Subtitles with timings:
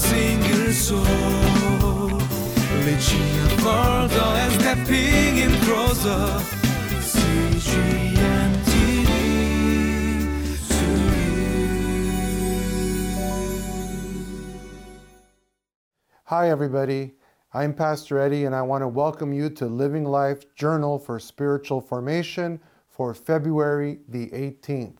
[0.00, 1.04] single soul.
[4.40, 6.40] And stepping in closer.
[16.24, 17.12] Hi, everybody.
[17.52, 21.80] I'm Pastor Eddie, and I want to welcome you to Living Life Journal for Spiritual
[21.80, 24.98] Formation for February the 18th.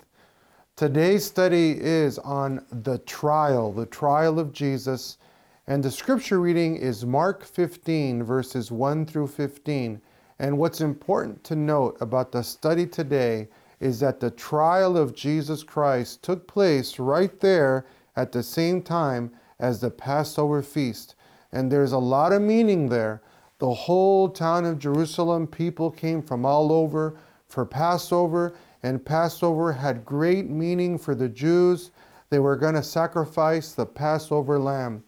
[0.81, 5.19] Today's study is on the trial, the trial of Jesus,
[5.67, 10.01] and the scripture reading is Mark 15, verses 1 through 15.
[10.39, 13.49] And what's important to note about the study today
[13.79, 17.85] is that the trial of Jesus Christ took place right there
[18.17, 21.15] at the same time as the Passover feast.
[21.53, 23.21] And there's a lot of meaning there.
[23.59, 30.05] The whole town of Jerusalem, people came from all over for Passover, and Passover had
[30.05, 31.91] great meaning for the Jews.
[32.31, 35.05] They were going to sacrifice the Passover lamb.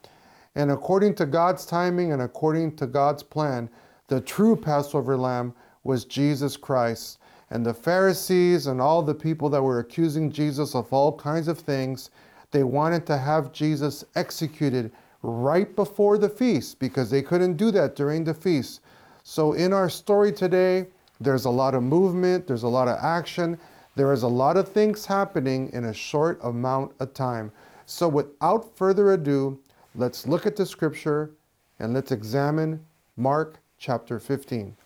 [0.54, 3.70] And according to God's timing and according to God's plan,
[4.08, 7.18] the true Passover lamb was Jesus Christ.
[7.50, 11.58] And the Pharisees and all the people that were accusing Jesus of all kinds of
[11.58, 12.10] things,
[12.50, 17.96] they wanted to have Jesus executed right before the feast because they couldn't do that
[17.96, 18.80] during the feast.
[19.22, 20.88] So, in our story today,
[21.22, 23.58] there's a lot of movement, there's a lot of action,
[23.94, 27.52] there is a lot of things happening in a short amount of time.
[27.86, 29.60] So, without further ado,
[29.94, 31.30] let's look at the scripture
[31.78, 32.84] and let's examine
[33.16, 34.76] Mark chapter 15.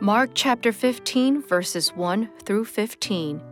[0.00, 3.51] Mark chapter 15, verses 1 through 15.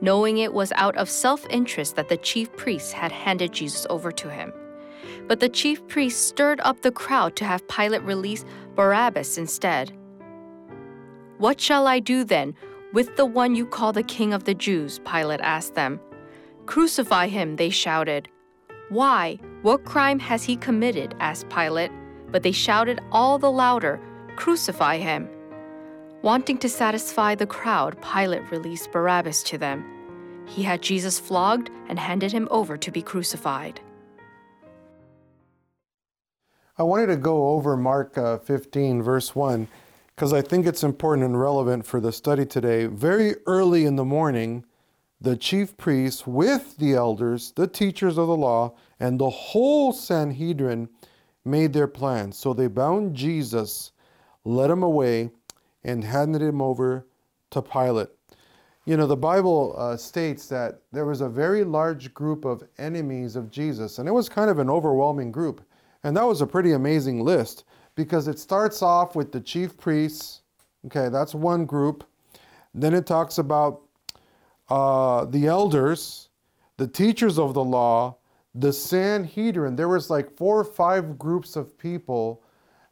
[0.00, 4.12] knowing it was out of self interest that the chief priests had handed Jesus over
[4.12, 4.52] to him.
[5.26, 9.92] But the chief priests stirred up the crowd to have Pilate release Barabbas instead.
[11.38, 12.54] What shall I do then
[12.92, 15.00] with the one you call the king of the Jews?
[15.00, 16.00] Pilate asked them.
[16.66, 18.28] Crucify him, they shouted.
[18.88, 19.38] Why?
[19.62, 21.14] What crime has he committed?
[21.20, 21.90] asked Pilate.
[22.30, 24.00] But they shouted all the louder,
[24.36, 25.28] Crucify him.
[26.26, 29.84] Wanting to satisfy the crowd, Pilate released Barabbas to them.
[30.48, 33.80] He had Jesus flogged and handed him over to be crucified.
[36.76, 39.68] I wanted to go over Mark uh, 15, verse 1,
[40.16, 42.86] because I think it's important and relevant for the study today.
[42.86, 44.64] Very early in the morning,
[45.20, 50.88] the chief priests, with the elders, the teachers of the law, and the whole Sanhedrin
[51.44, 52.36] made their plans.
[52.36, 53.92] So they bound Jesus,
[54.44, 55.30] led him away,
[55.86, 57.06] and handed him over
[57.50, 58.08] to Pilate.
[58.84, 63.34] You know, the Bible uh, states that there was a very large group of enemies
[63.36, 65.64] of Jesus, and it was kind of an overwhelming group.
[66.04, 67.64] And that was a pretty amazing list
[67.94, 70.42] because it starts off with the chief priests.
[70.86, 72.04] Okay, that's one group.
[72.74, 73.82] Then it talks about
[74.68, 76.28] uh, the elders,
[76.76, 78.18] the teachers of the law,
[78.54, 79.76] the Sanhedrin.
[79.76, 82.42] There was like four or five groups of people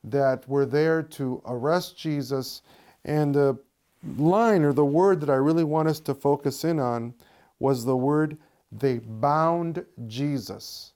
[0.02, 2.62] that were there to arrest Jesus
[3.04, 3.58] and the
[4.16, 7.14] line or the word that I really want us to focus in on
[7.58, 8.36] was the word
[8.72, 10.92] they bound Jesus.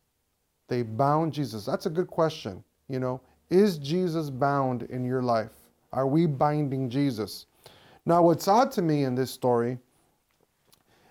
[0.69, 1.65] They bound Jesus.
[1.65, 2.63] That's a good question.
[2.89, 3.21] You know,
[3.51, 5.53] is Jesus bound in your life?
[5.93, 7.47] Are we binding Jesus?
[8.05, 9.79] Now, what's odd to me in this story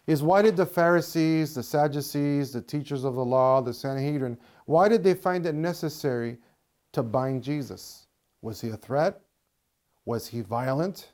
[0.08, 4.88] is why did the Pharisees, the Sadducees, the teachers of the law, the Sanhedrin, why
[4.88, 6.38] did they find it necessary
[6.94, 8.08] to bind Jesus?
[8.42, 9.22] Was he a threat?
[10.08, 11.12] Was he violent?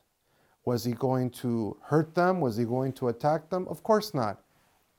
[0.64, 2.40] Was he going to hurt them?
[2.40, 3.66] Was he going to attack them?
[3.68, 4.40] Of course not.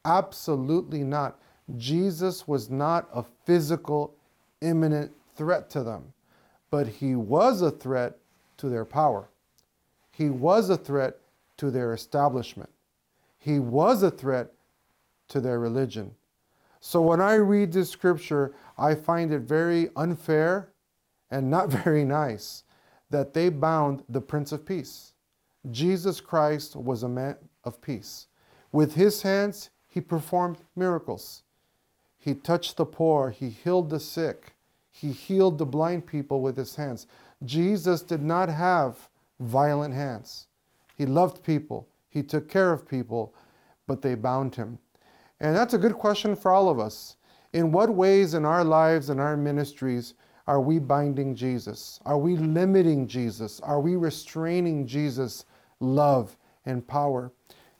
[0.03, 1.39] Absolutely not.
[1.77, 4.13] Jesus was not a physical,
[4.59, 6.11] imminent threat to them,
[6.69, 8.17] but he was a threat
[8.57, 9.29] to their power.
[10.11, 11.15] He was a threat
[11.55, 12.69] to their establishment.
[13.39, 14.51] he was a threat
[15.29, 16.13] to their religion.
[16.81, 20.73] So when I read this scripture, I find it very unfair
[21.31, 22.65] and not very nice
[23.09, 25.13] that they bound the Prince of Peace.
[25.71, 28.27] Jesus Christ was a man of peace.
[28.71, 31.43] With his hands, he performed miracles.
[32.17, 34.55] He touched the poor, he healed the sick,
[34.91, 37.07] he healed the blind people with his hands.
[37.43, 39.09] Jesus did not have
[39.39, 40.47] violent hands.
[40.95, 43.33] He loved people, he took care of people,
[43.87, 44.79] but they bound him.
[45.39, 47.17] And that's a good question for all of us.
[47.53, 50.13] In what ways in our lives and our ministries
[50.47, 51.99] are we binding Jesus?
[52.05, 53.59] Are we limiting Jesus?
[53.61, 55.45] Are we restraining Jesus'
[55.79, 57.31] love and power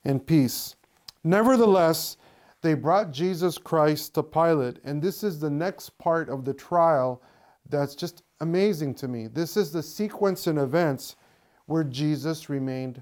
[0.04, 0.76] and peace?
[1.24, 2.18] Nevertheless,
[2.62, 7.22] they brought Jesus Christ to Pilate, and this is the next part of the trial
[7.70, 9.28] that's just amazing to me.
[9.28, 11.16] This is the sequence in events
[11.68, 13.02] where Jesus remained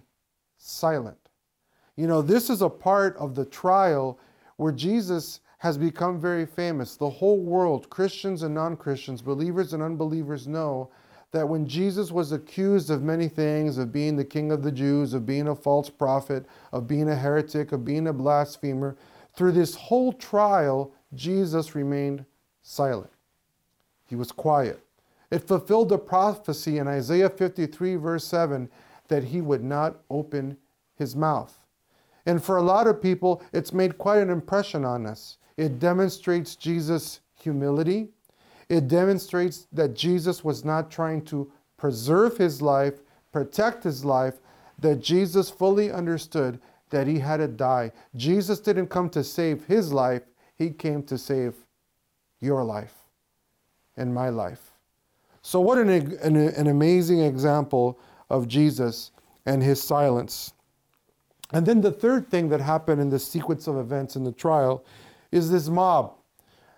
[0.58, 1.18] silent.
[1.96, 4.20] You know, this is a part of the trial
[4.58, 6.96] where Jesus has become very famous.
[6.98, 10.90] The whole world, Christians and non Christians, believers and unbelievers, know
[11.32, 15.14] that when Jesus was accused of many things, of being the king of the Jews,
[15.14, 18.96] of being a false prophet, of being a heretic, of being a blasphemer,
[19.36, 22.26] through this whole trial, Jesus remained
[22.62, 23.10] silent.
[24.06, 24.80] He was quiet.
[25.32, 28.70] It fulfilled the prophecy in Isaiah 53, verse 7,
[29.08, 30.58] that he would not open
[30.96, 31.63] his mouth.
[32.26, 35.38] And for a lot of people, it's made quite an impression on us.
[35.58, 38.10] It demonstrates Jesus' humility.
[38.70, 44.36] It demonstrates that Jesus was not trying to preserve his life, protect his life,
[44.80, 46.60] that Jesus fully understood
[46.90, 47.92] that he had to die.
[48.16, 50.24] Jesus didn't come to save his life,
[50.56, 51.56] he came to save
[52.40, 52.94] your life
[53.98, 54.72] and my life.
[55.42, 58.00] So, what an, an, an amazing example
[58.30, 59.12] of Jesus
[59.46, 60.54] and his silence.
[61.54, 64.84] And then the third thing that happened in the sequence of events in the trial
[65.32, 66.16] is this mob.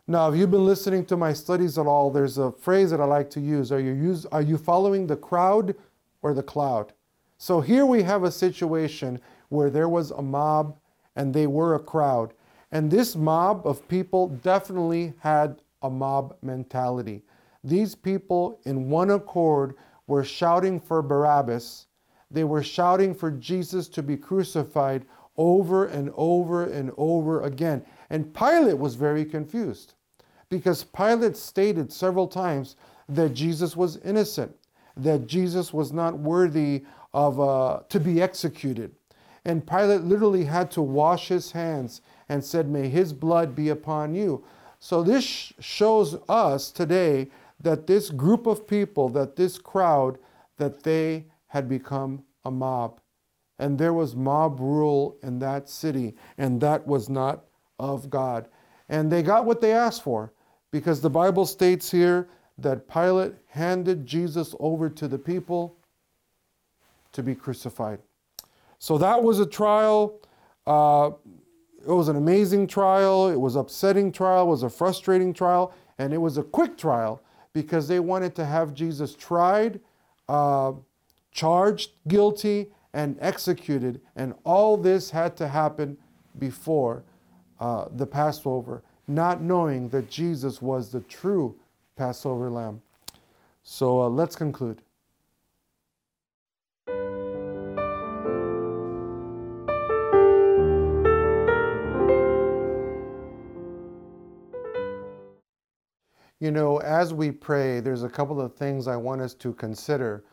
[0.07, 3.05] Now, if you've been listening to my studies at all, there's a phrase that I
[3.05, 3.71] like to use.
[3.71, 5.75] Are you, use, are you following the crowd
[6.21, 6.93] or the cloud?
[7.37, 9.19] So here we have a situation
[9.49, 10.77] where there was a mob
[11.15, 12.33] and they were a crowd.
[12.71, 17.23] And this mob of people definitely had a mob mentality.
[17.63, 19.75] These people, in one accord,
[20.07, 21.87] were shouting for Barabbas.
[22.31, 25.05] They were shouting for Jesus to be crucified
[25.37, 27.85] over and over and over again.
[28.09, 29.93] And Pilate was very confused
[30.49, 32.75] because Pilate stated several times
[33.09, 34.55] that Jesus was innocent,
[34.97, 36.83] that Jesus was not worthy
[37.13, 38.91] of uh, to be executed.
[39.45, 44.15] And Pilate literally had to wash his hands and said, May his blood be upon
[44.15, 44.43] you.
[44.79, 47.29] So this shows us today
[47.61, 50.17] that this group of people, that this crowd,
[50.57, 51.25] that they
[51.55, 52.99] had become a mob.
[53.59, 57.45] And there was mob rule in that city, and that was not
[57.79, 58.49] of God.
[58.89, 60.33] And they got what they asked for,
[60.69, 65.77] because the Bible states here that Pilate handed Jesus over to the people
[67.13, 67.99] to be crucified.
[68.77, 70.19] So that was a trial.
[70.67, 71.11] Uh,
[71.87, 73.29] it was an amazing trial.
[73.29, 74.43] It was upsetting trial.
[74.43, 77.21] It was a frustrating trial, and it was a quick trial
[77.53, 79.79] because they wanted to have Jesus tried,
[80.27, 80.73] uh,
[81.35, 83.99] charged guilty, and executed.
[84.15, 85.97] And all this had to happen
[86.39, 87.03] before
[87.59, 91.53] uh, the Passover, not knowing that Jesus was the true
[91.97, 92.81] Passover lamb.
[93.63, 94.81] So uh, let's conclude.
[106.39, 110.23] You know, as we pray, there's a couple of things I want us to consider.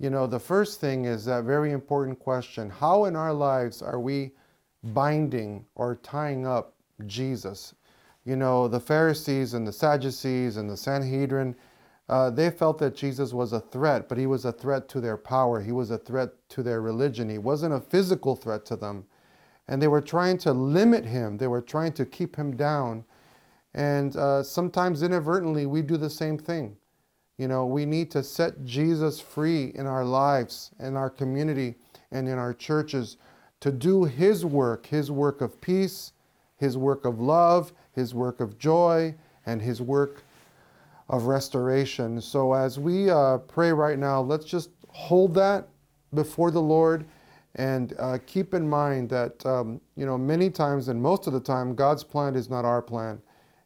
[0.00, 3.98] You know, the first thing is that very important question How in our lives are
[3.98, 4.32] we
[4.84, 6.74] binding or tying up
[7.06, 7.74] Jesus?
[8.24, 11.56] You know, the Pharisees and the Sadducees and the Sanhedrin,
[12.08, 15.16] uh, they felt that Jesus was a threat, but he was a threat to their
[15.16, 15.60] power.
[15.60, 17.28] He was a threat to their religion.
[17.28, 19.04] He wasn't a physical threat to them.
[19.66, 23.04] And they were trying to limit him, they were trying to keep him down.
[23.74, 26.76] And uh, sometimes inadvertently, we do the same thing.
[27.38, 31.76] You know, we need to set Jesus free in our lives, in our community,
[32.10, 33.16] and in our churches
[33.60, 36.12] to do His work, His work of peace,
[36.56, 39.14] His work of love, His work of joy,
[39.46, 40.24] and His work
[41.08, 42.20] of restoration.
[42.20, 45.68] So as we uh, pray right now, let's just hold that
[46.12, 47.06] before the Lord
[47.54, 51.40] and uh, keep in mind that, um, you know, many times and most of the
[51.40, 53.20] time, God's plan is not our plan.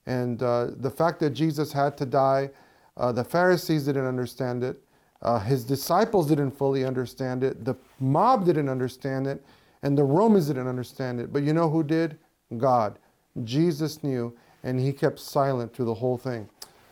[0.06, 2.50] And uh, the fact that Jesus had to die,
[2.96, 4.82] uh, the Pharisees didn't understand it.
[5.22, 7.64] Uh, his disciples didn't fully understand it.
[7.64, 9.42] The mob didn't understand it.
[9.82, 11.32] And the Romans didn't understand it.
[11.32, 12.18] But you know who did?
[12.58, 12.98] God.
[13.44, 16.48] Jesus knew, and he kept silent through the whole thing.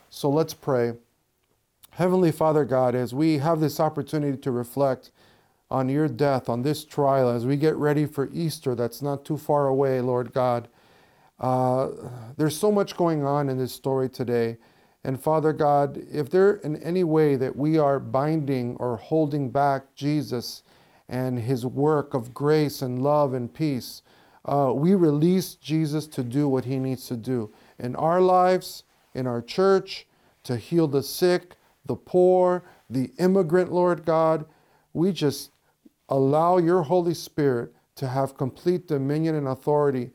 [0.09, 0.95] So let's pray.
[1.93, 5.11] Heavenly Father God, as we have this opportunity to reflect
[5.71, 9.37] on your death, on this trial, as we get ready for Easter that's not too
[9.37, 10.69] far away, Lord God,
[11.39, 11.89] uh,
[12.37, 14.57] there's so much going on in this story today.
[15.03, 19.95] And Father God, if there in any way that we are binding or holding back
[19.95, 20.63] Jesus
[21.09, 24.03] and his work of grace and love and peace,
[24.45, 29.27] uh, we release Jesus to do what he needs to do in our lives, in
[29.27, 30.07] our church,
[30.45, 34.45] to heal the sick, the poor, the immigrant, Lord God.
[34.93, 35.51] We just
[36.09, 40.11] allow your Holy Spirit to have complete dominion and authority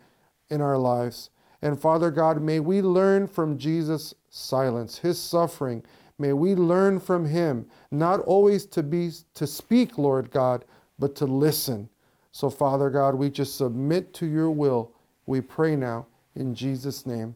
[0.49, 1.29] in our lives.
[1.61, 5.83] And Father God, may we learn from Jesus' silence, his suffering.
[6.17, 10.65] May we learn from him not always to be to speak, Lord God,
[10.99, 11.89] but to listen.
[12.31, 14.91] So Father God, we just submit to your will.
[15.25, 17.35] We pray now in Jesus name.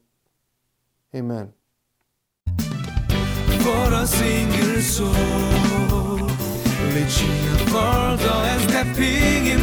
[1.16, 1.54] Amen.
[8.70, 9.60] Stepping in